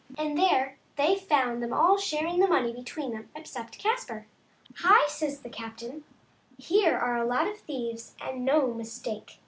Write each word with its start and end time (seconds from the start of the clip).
—and 0.17 0.35
there 0.35 0.79
they 0.95 1.15
found 1.15 1.61
them 1.61 1.71
all 1.71 1.95
sharing 1.95 2.39
the 2.39 2.47
money 2.47 2.73
between 2.73 3.11
them, 3.11 3.29
except 3.35 3.77
Caspar." 3.77 4.25
Hi!" 4.79 5.07
says 5.11 5.41
the 5.41 5.47
captain," 5.49 6.05
here 6.57 6.97
are 6.97 7.17
a 7.17 7.27
lot 7.27 7.47
of 7.47 7.59
thieves, 7.59 8.15
and 8.19 8.43
no 8.43 8.73
mistake 8.73 9.37